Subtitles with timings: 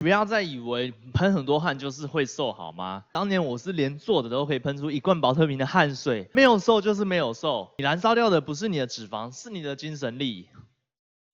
[0.00, 3.04] 不要再以为喷很多汗就是会瘦好吗？
[3.12, 7.68] 当年我是连坐的都可以喷出一罐宝特瓶的汗水，没有瘦就是没有瘦。
[7.78, 10.48] 你燃烧掉的不是你的脂肪，是你的精神力。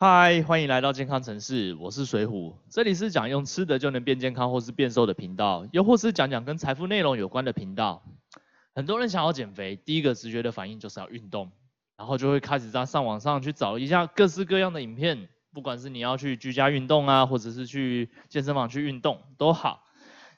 [0.01, 8.03] 嗨，欢迎来到健康城市，我是水虎，这里是讲用吃的就能变健康或是变瘦的频道，又或是讲讲跟财富内容有关的频道。
[8.75, 11.53] 很多人想要减肥，第一个直觉的反应就是要运动，
[11.99, 15.29] 然后就会开始在上网上去找一下各式各样的影片。
[15.55, 19.85] 不管是你要去居家运动啊，或者是去健身房去运动都好，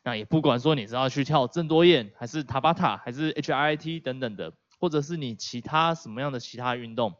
[0.04, 7.14] 那也不管说你是要去跳郑多燕，还是塔巴塔，还是 H I T 等等的，或者是你其他什么样的其他运动，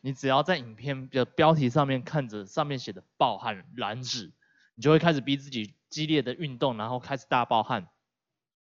[0.00, 4.32] 你只要在影片的标题上面看着上面写的暴汗燃脂，
[4.74, 7.86] 你就会开始逼自己激烈的运动，然后开始大暴汗。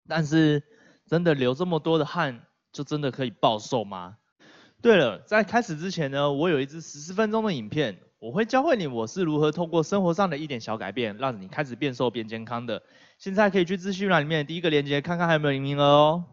[0.08, 0.64] 但是
[1.06, 4.16] 真的流这么多的汗，就真的可以暴瘦吗？
[4.82, 8.00] 对了，在开始之前呢，我有一支十四分钟的影片。
[8.22, 12.84] 我会教会你我是如何通过生活上的一点小改变，让你开始变瘦变健康的。
[13.18, 16.26] 现在可以去资讯栏里面第一个链接看看还有没有名额哦。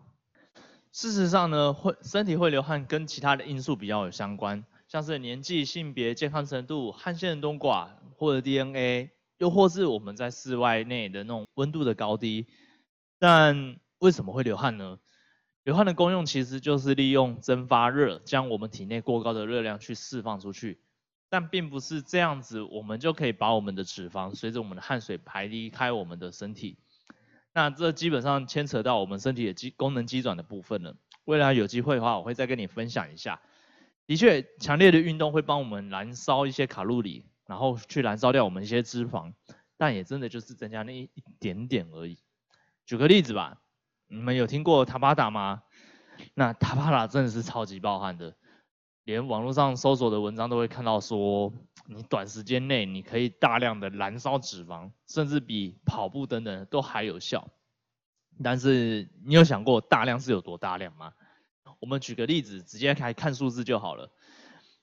[0.93, 12.49] 事实上呢，会身体会流汗跟其他的因素比较有相关，像是年纪、性别、健康程度、汗腺的多寡或者 DNA，又或是我们在室外内的那种温度的高低。
[13.19, 14.99] 但为什么会流汗呢？
[15.65, 20.83] 流汗的功用其实就是利用蒸发热，将我们体内过高的热量去释放出去。
[21.31, 26.79] 但并不是这样子，我们就可以把我们的脂肪随着我们的汗水排离开我们的身体。
[27.53, 30.97] 那这基本上牵扯到我们身体的机功能机转的部分了。
[31.25, 33.41] 未来有机会的话，我会再跟你分享一下。
[34.07, 39.35] 的确，强烈的运动会帮我们燃烧一些卡路里，然后去燃烧掉我们一些脂肪，
[39.77, 42.19] 但也真的就是增加那一点点而已。
[42.87, 43.61] 举个例子吧，
[44.07, 45.63] 你们有听过塔巴达吗？
[46.33, 48.35] 那塔巴达真的是超级暴汗的。
[49.09, 51.51] 连网络上搜索的文章都会看到说，
[51.87, 57.49] 你短时间内你可以大量的燃烧脂肪，甚至比跑步等等都还有效。
[58.45, 61.15] 但是你有想过大量是有多大量吗？
[61.81, 64.11] 我们举个例子，直接来看数字就好了。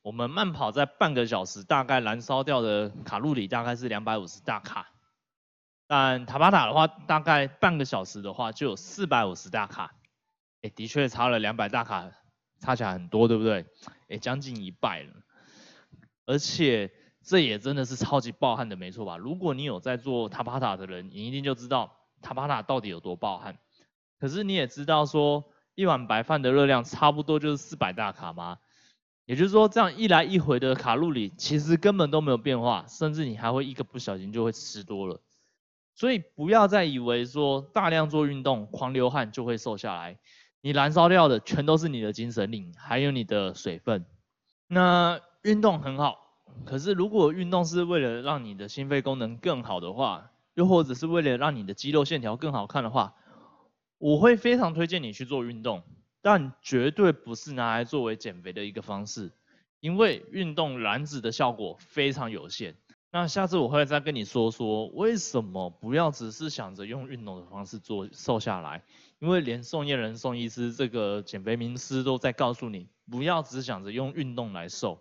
[0.02, 4.88] 我们慢跑在半个小时，大概燃烧掉的卡路里大概是两百五十大卡。
[5.86, 9.94] 但塔巴塔的话，大概半个小时的话就有四百五十大卡。
[10.64, 12.10] 哎，的确差了两百大卡。
[12.66, 13.64] 差起来很多，对不对？
[14.10, 15.14] 哎，将近一半了，
[16.26, 16.92] 而且
[17.24, 19.18] 这也真的是超级暴汗的，没错吧？
[19.18, 23.60] 如果你有在做塔巴塔的人，你一定就知道塔巴塔到底有多暴汗。
[24.20, 25.44] 可是你也知道说，
[25.76, 28.58] 一碗白饭的热量差不多就是四百大卡吗？
[29.26, 35.22] 也就是说，这样一来一回的卡路里其实根本都没有变化，甚至你还会一个不小心就会吃多了。
[35.94, 40.18] 所以不要再以为说大量做运动、狂流汗就会瘦下来。
[40.66, 44.04] 你燃烧掉的全都是你的精神力，还有你的水分。
[44.66, 46.18] 那运动很好，
[46.66, 53.14] 可是如果运动是为了让你的心肺功能更好的话，又或者是为了让你的肌肉线条更好看的话，
[54.00, 55.84] 我会非常推荐你去做运动，
[56.24, 59.32] 但绝对不是拿来作为减肥的一个方式，
[59.82, 62.76] 因为运动燃脂的效果非常有限。
[63.12, 68.84] 那下次我会再跟你说说，为什么不要只是想着用运动的方式做瘦下来？
[69.20, 75.00] 因为连宋燕人宋医师这个减肥名师都在告诉你，不要只想着用运动来瘦。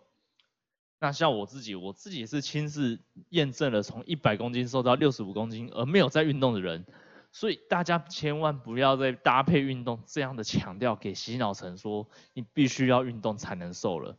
[1.01, 3.01] 那像我自己，我自己是亲自
[3.31, 6.87] 验证了从一百公斤瘦到六十五公斤而没有在运动的人，
[7.33, 14.17] 所以大家千万不要再搭配运动这样的强调给洗脑成说你必须要运动才能瘦了。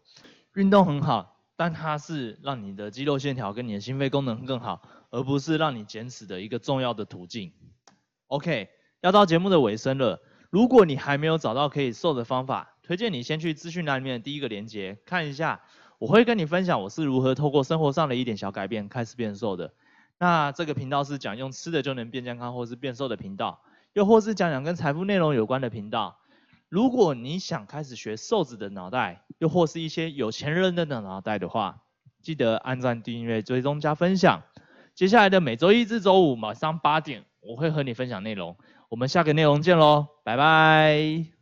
[0.53, 1.34] 运动很好。
[1.55, 7.53] 但它是让你的肌肉线条跟你的心肺功能更好，而不是让你减脂的一个重要的途径。
[8.27, 8.69] OK，
[9.01, 15.61] 要到节目的尾声了，如果你还没有找到可以瘦的方法，推荐你先去资讯栏里面的第一个链接看一下，
[15.97, 19.73] 我会跟你分享我是如何透过生活上的一点小改变开始变瘦的。
[20.17, 23.61] 那这个频道是讲用吃的就能变健康或是变瘦的频道，
[23.93, 26.19] 又或是讲讲跟财富内容有关的频道。
[26.69, 31.83] 如果你想开始学瘦子的脑袋，又或是一些有钱人的脑袋的话，
[32.21, 34.41] 记得按赞、订阅、追踪、加分享。
[34.93, 38.55] 接下来的每周一至周五晚上八点，我会和你分享内容。
[38.89, 41.34] 我们下个内容见喽，拜拜。